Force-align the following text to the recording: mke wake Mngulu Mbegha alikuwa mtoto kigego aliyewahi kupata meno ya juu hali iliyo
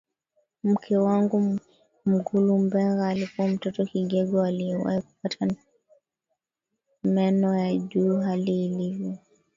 mke 0.63 0.97
wake 0.97 1.37
Mngulu 2.05 2.57
Mbegha 2.59 3.07
alikuwa 3.07 3.47
mtoto 3.47 3.85
kigego 3.85 4.41
aliyewahi 4.43 5.01
kupata 5.01 5.47
meno 7.03 7.57
ya 7.59 7.77
juu 7.77 8.17
hali 8.21 8.65
iliyo 8.65 9.17